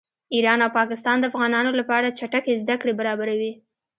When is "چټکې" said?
2.19-2.59